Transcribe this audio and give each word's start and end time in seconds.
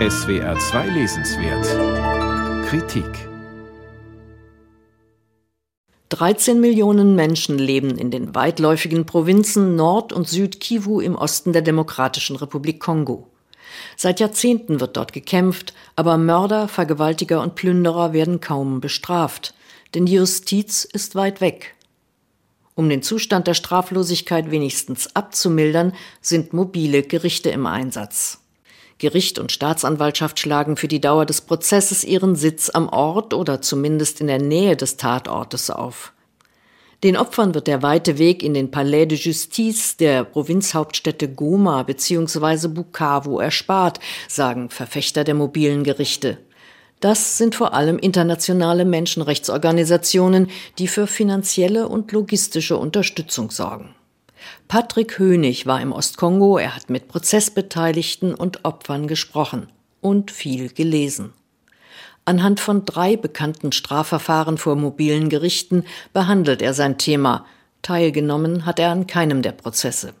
SWR 0.00 0.58
2 0.58 0.88
Lesenswert 0.88 2.66
Kritik 2.66 3.28
13 6.08 6.60
Millionen 6.60 7.14
Menschen 7.14 7.60
leben 7.60 7.96
in 7.96 8.10
den 8.10 8.34
weitläufigen 8.34 9.06
Provinzen 9.06 9.76
Nord- 9.76 10.12
und 10.12 10.28
Südkivu 10.28 11.00
im 11.00 11.14
Osten 11.14 11.52
der 11.52 11.62
Demokratischen 11.62 12.34
Republik 12.34 12.80
Kongo. 12.80 13.28
Seit 13.96 14.18
Jahrzehnten 14.18 14.80
wird 14.80 14.96
dort 14.96 15.12
gekämpft, 15.12 15.74
aber 15.94 16.18
Mörder, 16.18 16.66
Vergewaltiger 16.66 17.40
und 17.40 17.54
Plünderer 17.54 18.12
werden 18.12 18.40
kaum 18.40 18.80
bestraft, 18.80 19.54
denn 19.94 20.06
die 20.06 20.14
Justiz 20.14 20.82
ist 20.82 21.14
weit 21.14 21.40
weg. 21.40 21.76
Um 22.74 22.88
den 22.88 23.02
Zustand 23.02 23.46
der 23.46 23.54
Straflosigkeit 23.54 24.50
wenigstens 24.50 25.14
abzumildern, 25.14 25.92
sind 26.20 26.52
mobile 26.52 27.04
Gerichte 27.04 27.50
im 27.50 27.66
Einsatz. 27.66 28.40
Gericht 29.04 29.38
und 29.38 29.52
Staatsanwaltschaft 29.52 30.38
schlagen 30.38 30.78
für 30.78 30.88
die 30.88 31.00
Dauer 31.02 31.26
des 31.26 31.42
Prozesses 31.42 32.04
ihren 32.04 32.36
Sitz 32.36 32.70
am 32.70 32.88
Ort 32.88 33.34
oder 33.34 33.60
zumindest 33.60 34.22
in 34.22 34.28
der 34.28 34.38
Nähe 34.40 34.76
des 34.76 34.96
Tatortes 34.96 35.68
auf. 35.68 36.14
Den 37.02 37.18
Opfern 37.18 37.54
wird 37.54 37.66
der 37.66 37.82
weite 37.82 38.16
Weg 38.16 38.42
in 38.42 38.54
den 38.54 38.70
Palais 38.70 39.04
de 39.04 39.18
Justice 39.18 39.98
der 39.98 40.24
Provinzhauptstädte 40.24 41.28
Goma 41.28 41.82
bzw. 41.82 42.68
Bukavu 42.68 43.40
erspart, 43.40 44.00
sagen 44.26 44.70
Verfechter 44.70 45.22
der 45.22 45.34
mobilen 45.34 45.84
Gerichte. 45.84 46.38
Das 47.00 47.36
sind 47.36 47.54
vor 47.54 47.74
allem 47.74 47.98
internationale 47.98 48.86
Menschenrechtsorganisationen, 48.86 50.48
die 50.78 50.88
für 50.88 51.06
finanzielle 51.06 51.88
und 51.88 52.10
logistische 52.12 52.78
Unterstützung 52.78 53.50
sorgen. 53.50 53.94
Patrick 54.68 55.18
Hönig 55.18 55.66
war 55.66 55.80
im 55.80 55.92
Ostkongo, 55.92 56.58
er 56.58 56.74
hat 56.74 56.90
mit 56.90 57.08
Prozessbeteiligten 57.08 58.34
und 58.34 58.64
Opfern 58.64 59.06
gesprochen 59.08 59.68
und 60.00 60.30
viel 60.30 60.68
gelesen. 60.68 61.32
Anhand 62.24 62.60
von 62.60 62.84
drei 62.84 63.16
bekannten 63.16 63.72
Strafverfahren 63.72 64.56
vor 64.56 64.76
mobilen 64.76 65.28
Gerichten 65.28 65.84
behandelt 66.12 66.62
er 66.62 66.72
sein 66.72 66.96
Thema. 66.96 67.44
Teilgenommen 67.82 68.64
hat 68.64 68.78
er 68.78 68.90
an 68.90 69.06
keinem 69.06 69.42
der 69.42 69.52
Prozesse. 69.52 70.14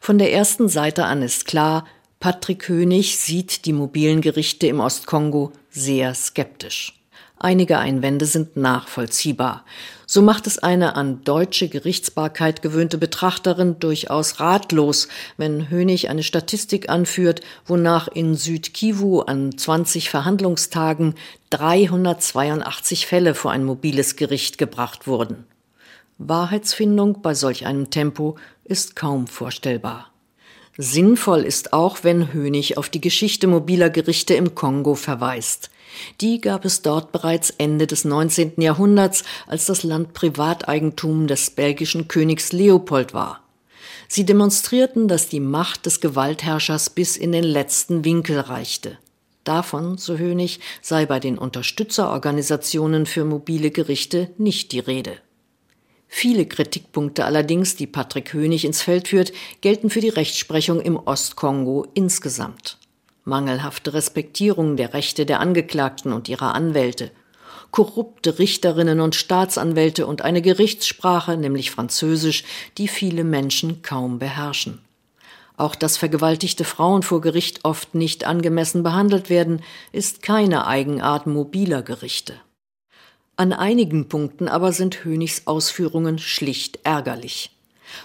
Von 0.00 0.18
der 0.18 0.32
ersten 0.32 0.68
Seite 0.68 1.04
an 1.04 1.22
ist 1.22 1.46
klar, 1.46 1.86
Patrick 2.20 2.60
König 2.60 3.18
sieht 3.18 3.66
die 3.66 3.72
mobilen 3.72 4.20
Gerichte 4.20 4.66
im 4.66 4.80
Ostkongo 4.80 5.52
sehr 5.70 6.14
skeptisch. 6.14 7.03
Einige 7.44 7.78
Einwände 7.78 8.24
sind 8.24 8.56
nachvollziehbar. 8.56 9.66
So 10.06 10.22
macht 10.22 10.46
es 10.46 10.58
eine 10.58 10.96
an 10.96 11.24
deutsche 11.24 11.68
Gerichtsbarkeit 11.68 12.62
gewöhnte 12.62 12.96
Betrachterin 12.96 13.78
durchaus 13.78 14.40
ratlos, 14.40 15.08
wenn 15.36 15.68
Hönig 15.68 16.08
eine 16.08 16.22
Statistik 16.22 16.88
anführt, 16.88 17.42
wonach 17.66 18.08
in 18.08 18.34
Südkivu 18.34 19.20
an 19.20 19.58
20 19.58 20.08
Verhandlungstagen 20.08 21.16
382 21.50 23.06
Fälle 23.06 23.34
vor 23.34 23.50
ein 23.50 23.64
mobiles 23.64 24.16
Gericht 24.16 24.56
gebracht 24.56 25.06
wurden. 25.06 25.44
Wahrheitsfindung 26.16 27.20
bei 27.20 27.34
solch 27.34 27.66
einem 27.66 27.90
Tempo 27.90 28.38
ist 28.64 28.96
kaum 28.96 29.26
vorstellbar. 29.26 30.13
Sinnvoll 30.76 31.42
ist 31.42 31.72
auch, 31.72 31.98
wenn 32.02 32.32
Hönig 32.32 32.78
auf 32.78 32.88
die 32.88 33.00
Geschichte 33.00 33.46
mobiler 33.46 33.90
Gerichte 33.90 34.34
im 34.34 34.56
Kongo 34.56 34.96
verweist. 34.96 35.70
Die 36.20 36.40
gab 36.40 36.64
es 36.64 36.82
dort 36.82 37.12
bereits 37.12 37.50
Ende 37.50 37.86
des 37.86 38.04
19. 38.04 38.54
Jahrhunderts, 38.60 39.22
als 39.46 39.66
das 39.66 39.84
Land 39.84 40.14
Privateigentum 40.14 41.28
des 41.28 41.50
belgischen 41.50 42.08
Königs 42.08 42.52
Leopold 42.52 43.14
war. 43.14 43.40
Sie 44.08 44.26
demonstrierten, 44.26 45.06
dass 45.06 45.28
die 45.28 45.38
Macht 45.40 45.86
des 45.86 46.00
Gewaltherrschers 46.00 46.90
bis 46.90 47.16
in 47.16 47.30
den 47.30 47.44
letzten 47.44 48.04
Winkel 48.04 48.40
reichte. 48.40 48.98
Davon, 49.44 49.96
so 49.96 50.18
Hönig, 50.18 50.58
sei 50.82 51.06
bei 51.06 51.20
den 51.20 51.38
Unterstützerorganisationen 51.38 53.06
für 53.06 53.24
mobile 53.24 53.70
Gerichte 53.70 54.30
nicht 54.38 54.72
die 54.72 54.80
Rede. 54.80 55.18
Viele 56.16 56.46
Kritikpunkte 56.46 57.24
allerdings, 57.24 57.74
die 57.74 57.88
Patrick 57.88 58.32
Hönig 58.34 58.64
ins 58.64 58.80
Feld 58.80 59.08
führt, 59.08 59.32
gelten 59.62 59.90
für 59.90 60.00
die 60.00 60.10
Rechtsprechung 60.10 60.80
im 60.80 60.96
Ostkongo 60.96 61.88
insgesamt. 61.94 62.78
Mangelhafte 63.24 63.94
Respektierung 63.94 64.76
der 64.76 64.94
Rechte 64.94 65.26
der 65.26 65.40
Angeklagten 65.40 66.12
und 66.12 66.28
ihrer 66.28 66.54
Anwälte, 66.54 67.10
korrupte 67.72 68.38
Richterinnen 68.38 69.00
und 69.00 69.16
Staatsanwälte 69.16 70.06
und 70.06 70.22
eine 70.22 70.40
Gerichtssprache, 70.40 71.36
nämlich 71.36 71.72
Französisch, 71.72 72.44
die 72.78 72.86
viele 72.86 73.24
Menschen 73.24 73.82
kaum 73.82 74.20
beherrschen. 74.20 74.78
Auch 75.56 75.74
dass 75.74 75.96
vergewaltigte 75.96 76.62
Frauen 76.62 77.02
vor 77.02 77.22
Gericht 77.22 77.64
oft 77.64 77.96
nicht 77.96 78.24
angemessen 78.24 78.84
behandelt 78.84 79.30
werden, 79.30 79.62
ist 79.90 80.22
keine 80.22 80.68
Eigenart 80.68 81.26
mobiler 81.26 81.82
Gerichte. 81.82 82.34
An 83.36 83.52
einigen 83.52 84.08
Punkten 84.08 84.46
aber 84.46 84.72
sind 84.72 85.04
Hönigs 85.04 85.42
Ausführungen 85.46 86.20
schlicht 86.20 86.78
ärgerlich. 86.84 87.50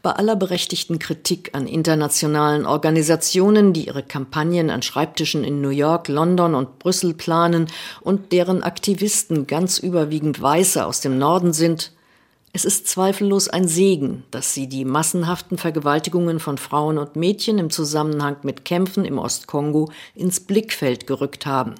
Bei 0.00 0.12
aller 0.12 0.36
berechtigten 0.36 1.00
Kritik 1.00 1.50
an 1.52 1.66
internationalen 1.66 2.64
Organisationen, 2.64 3.72
die 3.72 3.88
ihre 3.88 4.04
Kampagnen 4.04 4.70
an 4.70 4.82
Schreibtischen 4.82 5.42
in 5.42 5.60
New 5.60 5.70
York, 5.70 6.06
London 6.06 6.54
und 6.54 6.78
Brüssel 6.78 7.12
planen 7.12 7.66
und 8.02 8.30
deren 8.30 8.62
Aktivisten 8.62 9.48
ganz 9.48 9.78
überwiegend 9.78 10.40
Weiße 10.40 10.86
aus 10.86 11.00
dem 11.00 11.18
Norden 11.18 11.52
sind, 11.52 11.90
es 12.52 12.64
ist 12.64 12.86
zweifellos 12.86 13.48
ein 13.48 13.66
Segen, 13.66 14.22
dass 14.30 14.54
sie 14.54 14.68
die 14.68 14.84
massenhaften 14.84 15.58
Vergewaltigungen 15.58 16.38
von 16.38 16.56
Frauen 16.56 16.98
und 16.98 17.16
Mädchen 17.16 17.58
im 17.58 17.70
Zusammenhang 17.70 18.36
mit 18.44 18.64
Kämpfen 18.64 19.04
im 19.04 19.18
Ostkongo 19.18 19.90
ins 20.14 20.38
Blickfeld 20.38 21.08
gerückt 21.08 21.46
haben 21.46 21.74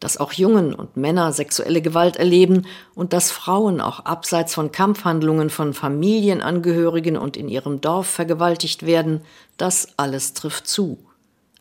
dass 0.00 0.18
auch 0.18 0.32
Jungen 0.32 0.74
und 0.74 0.96
Männer 0.96 1.32
sexuelle 1.32 1.80
Gewalt 1.80 2.16
erleben 2.16 2.66
und 2.94 3.12
dass 3.12 3.30
Frauen 3.30 3.80
auch 3.80 4.00
abseits 4.00 4.54
von 4.54 4.72
Kampfhandlungen 4.72 5.50
von 5.50 5.72
Familienangehörigen 5.74 7.16
und 7.16 7.36
in 7.36 7.48
ihrem 7.48 7.80
Dorf 7.80 8.06
vergewaltigt 8.06 8.84
werden, 8.86 9.22
das 9.56 9.88
alles 9.96 10.34
trifft 10.34 10.66
zu. 10.66 10.98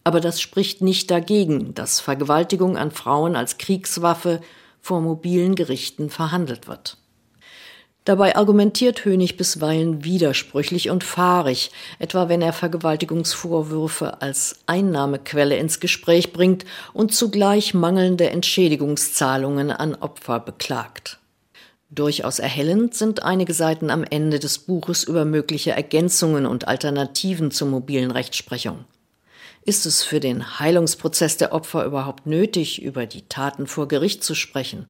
Aber 0.04 0.20
das 0.20 0.42
spricht 0.42 0.82
nicht 0.82 1.10
dagegen, 1.10 1.74
dass 1.74 2.00
Vergewaltigung 2.00 2.78
an 2.78 2.92
Frauen 2.92 3.36
als 3.36 3.58
Kriegswaffe 3.58 4.42
vor 4.82 5.00
mobilen 5.00 5.56
Gerichten 5.56 6.10
verhandelt 6.10 6.68
wird. 6.68 6.98
Dabei 8.06 8.36
argumentiert 8.36 9.06
Hönig 9.06 9.38
bisweilen 9.38 10.04
widersprüchlich 10.04 10.90
und 10.90 11.06
fahrig, 11.06 11.72
etwa 12.00 12.28
wenn 12.28 12.42
er 12.42 12.52
Vergewaltigungsvorwürfe 12.52 14.22
als 14.22 14.60
Einnahmequelle 14.66 15.56
ins 15.56 15.80
Gespräch 15.80 16.34
bringt 16.34 16.66
und 16.92 17.14
zugleich 17.14 17.74
mangelnde 17.74 18.30
Entschädigungszahlungen 18.30 19.72
an 19.72 19.96
Opfer 19.96 20.42
beklagt. 20.42 21.20
Durchaus 21.92 22.40
erhellend 22.40 22.94
sind 22.94 23.24
einige 23.24 23.54
Seiten 23.54 23.90
am 23.90 24.04
Ende 24.04 24.40
des 24.40 24.60
Buches 24.60 25.06
über 25.06 25.24
mögliche 25.24 25.72
Ergänzungen 25.72 26.46
und 26.46 26.68
Alternativen 26.68 27.52
zur 27.52 27.70
mobilen 27.70 28.12
Rechtsprechung. 28.12 28.84
Ist 29.64 29.86
es 29.86 30.04
für 30.04 30.20
den 30.20 30.60
Heilungsprozess 30.60 31.38
der 31.38 31.54
Opfer 31.54 31.86
überhaupt 31.86 32.26
nötig, 32.26 32.82
über 32.82 33.06
die 33.06 33.30
Taten 33.30 33.66
vor 33.66 33.88
Gericht 33.88 34.26
zu 34.26 34.36
sprechen? 34.36 34.88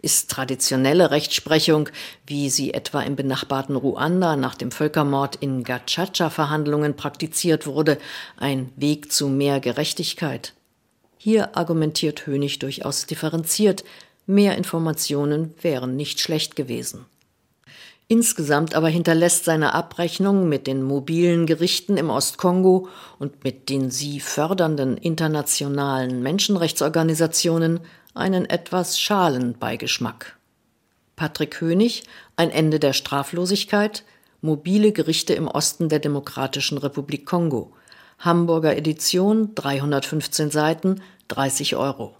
Ist 0.00 0.30
traditionelle 0.30 1.10
Rechtsprechung, 1.10 1.88
wie 2.26 2.50
sie 2.50 2.74
etwa 2.74 3.02
im 3.02 3.16
benachbarten 3.16 3.76
Ruanda 3.76 4.36
nach 4.36 4.54
dem 4.54 4.70
Völkermord 4.70 5.36
in 5.36 5.64
Gachacha-Verhandlungen 5.64 6.96
praktiziert 6.96 7.66
wurde, 7.66 7.98
ein 8.36 8.72
Weg 8.76 9.12
zu 9.12 9.28
mehr 9.28 9.60
Gerechtigkeit. 9.60 10.54
Hier 11.18 11.56
argumentiert 11.56 12.26
Hönig 12.26 12.58
durchaus 12.58 13.06
differenziert, 13.06 13.84
mehr 14.26 14.56
Informationen 14.56 15.54
wären 15.62 15.96
nicht 15.96 16.20
schlecht 16.20 16.56
gewesen. 16.56 17.06
Insgesamt 18.12 18.74
aber 18.74 18.90
hinterlässt 18.90 19.46
seine 19.46 19.72
Abrechnung 19.72 20.46
mit 20.46 20.66
den 20.66 20.82
mobilen 20.82 21.46
Gerichten 21.46 21.96
im 21.96 22.10
Ostkongo 22.10 22.88
und 23.18 23.42
mit 23.42 23.70
den 23.70 23.90
sie 23.90 24.20
fördernden 24.20 24.98
internationalen 24.98 26.22
Menschenrechtsorganisationen 26.22 27.80
einen 28.12 28.44
etwas 28.44 29.00
schalen 29.00 29.58
Beigeschmack. 29.58 30.36
Patrick 31.16 31.58
Hönig, 31.62 32.02
Ein 32.36 32.50
Ende 32.50 32.78
der 32.78 32.92
Straflosigkeit, 32.92 34.04
Mobile 34.42 34.92
Gerichte 34.92 35.32
im 35.32 35.48
Osten 35.48 35.88
der 35.88 35.98
Demokratischen 35.98 36.76
Republik 36.76 37.24
Kongo, 37.24 37.72
Hamburger 38.18 38.76
Edition, 38.76 39.54
315 39.54 40.50
Seiten, 40.50 41.00
30 41.28 41.76
Euro 41.76 42.14